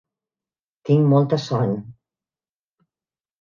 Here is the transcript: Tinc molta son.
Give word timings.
Tinc 0.89 1.05
molta 1.11 1.39
son. 1.43 1.75